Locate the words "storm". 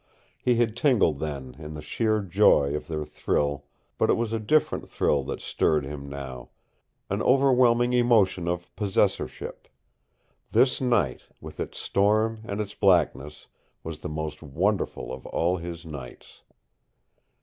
11.77-12.39